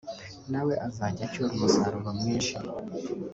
nawe 0.51 0.73
azajya 0.87 1.23
acyura 1.27 1.51
umusaruro 1.55 2.09
mwinshi 2.19 2.55